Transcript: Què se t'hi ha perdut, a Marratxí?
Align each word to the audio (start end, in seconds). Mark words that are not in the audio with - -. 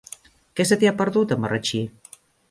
Què 0.59 0.65
se 0.69 0.77
t'hi 0.83 0.89
ha 0.91 0.95
perdut, 1.01 1.33
a 1.35 1.37
Marratxí? 1.43 1.83